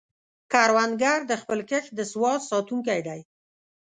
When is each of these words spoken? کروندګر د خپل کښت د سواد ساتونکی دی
کروندګر 0.51 1.19
د 1.29 1.33
خپل 1.41 1.59
کښت 1.69 1.89
د 1.95 1.99
سواد 2.11 2.39
ساتونکی 2.49 2.99
دی 3.07 3.19